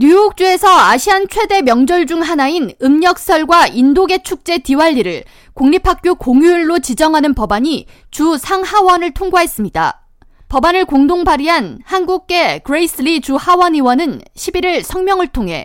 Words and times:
뉴욕주에서 0.00 0.68
아시안 0.68 1.26
최대 1.28 1.60
명절 1.60 2.06
중 2.06 2.22
하나인 2.22 2.72
음력설과 2.80 3.66
인도계 3.66 4.22
축제 4.22 4.58
디왈리를 4.58 5.24
공립학교 5.54 6.14
공휴일로 6.14 6.78
지정하는 6.78 7.34
법안이 7.34 7.86
주 8.12 8.38
상하원을 8.38 9.10
통과했습니다. 9.10 10.00
법안을 10.48 10.84
공동 10.84 11.24
발의한 11.24 11.80
한국계 11.84 12.60
그레이스 12.60 13.02
리 13.02 13.18
주 13.18 13.34
하원 13.34 13.74
의원은 13.74 14.20
11일 14.36 14.84
성명을 14.84 15.26
통해 15.26 15.64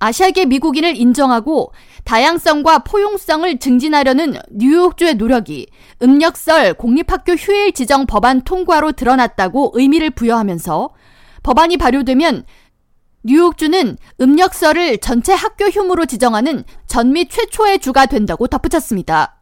아시아계 0.00 0.46
미국인을 0.46 0.96
인정하고 0.96 1.72
다양성과 2.02 2.80
포용성을 2.80 3.56
증진하려는 3.60 4.34
뉴욕주의 4.50 5.14
노력이 5.14 5.68
음력설 6.02 6.74
공립학교 6.74 7.34
휴일 7.34 7.70
지정 7.70 8.06
법안 8.06 8.42
통과로 8.42 8.90
드러났다고 8.90 9.70
의미를 9.74 10.10
부여하면서 10.10 10.90
법안이 11.44 11.76
발효되면 11.76 12.44
뉴욕주는 13.22 13.98
음력설을 14.20 14.98
전체 14.98 15.34
학교 15.34 15.66
휴무로 15.66 16.06
지정하는 16.06 16.64
전미 16.86 17.28
최초의 17.28 17.80
주가 17.80 18.06
된다고 18.06 18.46
덧붙였습니다. 18.46 19.36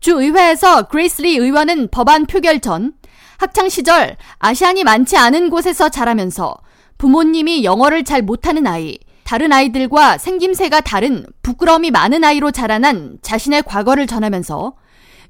주 0.00 0.20
의회에서 0.20 0.88
그레이스 0.88 1.27
리 1.27 1.36
의원은 1.36 1.88
법안 1.90 2.26
표결 2.26 2.60
전 2.60 2.94
학창 3.36 3.68
시절 3.68 4.16
아시안이 4.38 4.84
많지 4.84 5.16
않은 5.16 5.50
곳에서 5.50 5.90
자라면서 5.90 6.56
부모님이 6.96 7.64
영어를 7.64 8.04
잘 8.04 8.22
못하는 8.22 8.66
아이, 8.66 8.98
다른 9.24 9.52
아이들과 9.52 10.18
생김새가 10.18 10.80
다른 10.80 11.26
부끄러움이 11.42 11.90
많은 11.90 12.24
아이로 12.24 12.50
자라난 12.50 13.18
자신의 13.22 13.64
과거를 13.64 14.06
전하면서 14.06 14.74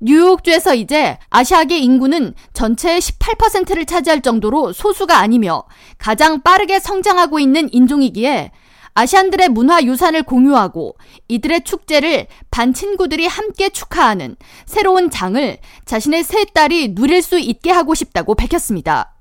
뉴욕주에서 0.00 0.74
이제 0.74 1.18
아시아계 1.28 1.78
인구는 1.78 2.34
전체의 2.54 3.00
18%를 3.00 3.84
차지할 3.84 4.22
정도로 4.22 4.72
소수가 4.72 5.18
아니며 5.18 5.64
가장 5.98 6.40
빠르게 6.40 6.78
성장하고 6.80 7.38
있는 7.38 7.68
인종이기에 7.72 8.50
아시안들의 8.94 9.50
문화 9.50 9.82
유산을 9.82 10.24
공유하고 10.24 10.96
이들의 11.28 11.64
축제를 11.64 12.26
반 12.50 12.74
친구들이 12.74 13.26
함께 13.26 13.68
축하하는 13.68 14.36
새로운 14.66 15.10
장을 15.10 15.58
자신의 15.84 16.24
세 16.24 16.44
딸이 16.46 16.94
누릴 16.94 17.22
수 17.22 17.38
있게 17.38 17.70
하고 17.70 17.94
싶다고 17.94 18.34
밝혔습니다. 18.34 19.19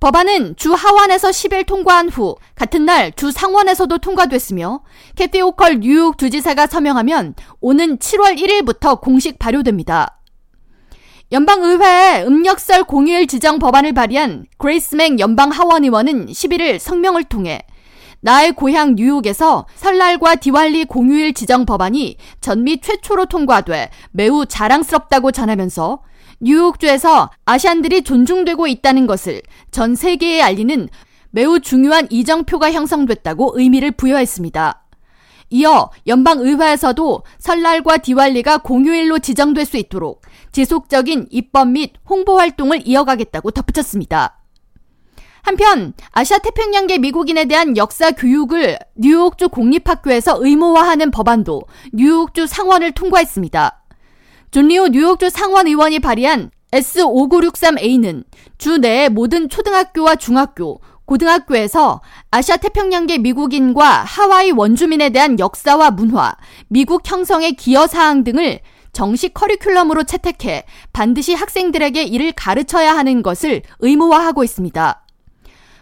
법안은 0.00 0.56
주 0.56 0.72
하원에서 0.72 1.28
10일 1.28 1.66
통과한 1.66 2.08
후 2.08 2.36
같은 2.54 2.86
날 2.86 3.12
주 3.14 3.30
상원에서도 3.30 3.98
통과됐으며 3.98 4.80
캐티 5.14 5.42
오컬 5.42 5.80
뉴욕 5.80 6.16
주지사가 6.16 6.66
서명하면 6.66 7.34
오는 7.60 7.98
7월 7.98 8.38
1일부터 8.38 8.98
공식 9.00 9.38
발효됩니다. 9.38 10.16
연방의회에 11.32 12.24
음력설 12.24 12.84
공휴일 12.84 13.26
지정 13.26 13.58
법안을 13.58 13.92
발의한 13.92 14.46
그레이스 14.56 14.96
맹 14.96 15.20
연방 15.20 15.50
하원 15.50 15.84
의원은 15.84 16.26
11일 16.26 16.78
성명을 16.78 17.24
통해 17.24 17.60
나의 18.22 18.52
고향 18.52 18.94
뉴욕에서 18.94 19.66
설날과 19.76 20.36
디왈리 20.36 20.86
공휴일 20.86 21.34
지정 21.34 21.66
법안이 21.66 22.16
전미 22.40 22.80
최초로 22.80 23.26
통과돼 23.26 23.90
매우 24.12 24.46
자랑스럽다고 24.46 25.30
전하면서 25.30 26.00
뉴욕주에서 26.40 27.30
아시안들이 27.44 28.02
존중되고 28.02 28.66
있다는 28.66 29.06
것을 29.06 29.42
전 29.70 29.94
세계에 29.94 30.42
알리는 30.42 30.88
매우 31.30 31.60
중요한 31.60 32.08
이정표가 32.10 32.72
형성됐다고 32.72 33.52
의미를 33.54 33.92
부여했습니다. 33.92 34.82
이어 35.50 35.90
연방의회에서도 36.06 37.22
설날과 37.38 37.98
디왈리가 37.98 38.58
공휴일로 38.58 39.18
지정될 39.18 39.66
수 39.66 39.76
있도록 39.76 40.22
지속적인 40.52 41.28
입법 41.30 41.68
및 41.68 41.94
홍보 42.08 42.38
활동을 42.38 42.86
이어가겠다고 42.86 43.50
덧붙였습니다. 43.50 44.38
한편 45.42 45.94
아시아 46.10 46.38
태평양계 46.38 46.98
미국인에 46.98 47.46
대한 47.46 47.76
역사 47.76 48.10
교육을 48.12 48.78
뉴욕주 48.94 49.48
공립학교에서 49.48 50.36
의무화하는 50.40 51.10
법안도 51.10 51.62
뉴욕주 51.92 52.46
상원을 52.46 52.92
통과했습니다. 52.92 53.79
존리오 54.50 54.88
뉴욕주 54.88 55.30
상원 55.30 55.68
의원이 55.68 56.00
발의한 56.00 56.50
S5963A는 56.72 58.24
주 58.58 58.78
내의 58.78 59.08
모든 59.08 59.48
초등학교와 59.48 60.16
중학교, 60.16 60.80
고등학교에서 61.04 62.00
아시아 62.32 62.56
태평양계 62.56 63.18
미국인과 63.18 64.02
하와이 64.02 64.50
원주민에 64.50 65.10
대한 65.10 65.38
역사와 65.38 65.92
문화, 65.92 66.34
미국 66.66 67.08
형성의 67.08 67.52
기여 67.52 67.86
사항 67.86 68.24
등을 68.24 68.58
정식 68.92 69.34
커리큘럼으로 69.34 70.04
채택해 70.04 70.64
반드시 70.92 71.32
학생들에게 71.32 72.02
이를 72.02 72.32
가르쳐야 72.32 72.96
하는 72.96 73.22
것을 73.22 73.62
의무화하고 73.78 74.42
있습니다. 74.42 75.04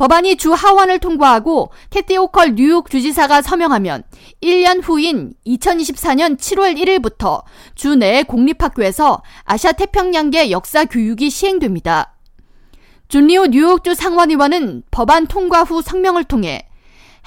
법안이 0.00 0.36
주 0.36 0.54
하원을 0.54 0.98
통과하고 0.98 1.72
캐티 1.90 2.16
오컬 2.16 2.54
뉴욕 2.54 2.88
주지사가 2.88 3.42
서명하면 3.42 4.02
1년 4.42 4.80
후인 4.82 5.34
2024년 5.46 6.38
7월 6.38 6.74
1일부터 6.74 7.42
주 7.74 7.96
내 7.96 8.22
공립학교에서 8.22 9.22
아시아 9.44 9.72
태평양계 9.72 10.52
역사 10.52 10.86
교육이 10.86 11.28
시행됩니다. 11.28 12.14
존리오 13.08 13.48
뉴욕주 13.48 13.94
상원의원은 13.94 14.84
법안 14.90 15.26
통과 15.26 15.64
후 15.64 15.82
성명을 15.82 16.24
통해 16.24 16.66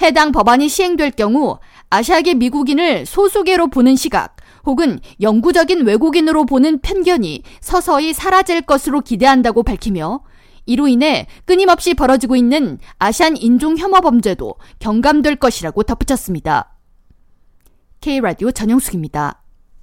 해당 0.02 0.32
법안이 0.32 0.68
시행될 0.68 1.12
경우 1.12 1.60
아시아계 1.92 2.34
미국인을 2.34 3.06
소수계로 3.06 3.68
보는 3.68 3.96
시각 3.96 4.36
혹은 4.66 5.00
영구적인 5.22 5.86
외국인으로 5.86 6.48
보는 6.48 6.80
편견이 6.80 7.44
서서히 7.62 8.14
사라질 8.14 8.64
것으로 8.64 9.02
기대한다고 9.02 9.62
밝히며 9.62 10.22
이로 10.66 10.88
인해 10.88 11.28
끊임없이 11.46 11.94
벌어지고 11.94 12.35
있는 12.35 12.79
아시안 12.97 13.38
인종 13.38 13.78
혐오 13.78 14.01
범죄도 14.01 14.56
경감될 14.79 15.35
것이라고 15.38 15.84
덧붙였습니다. 15.84 16.78
K라디오 18.01 18.51
전영숙입니다. 18.51 19.43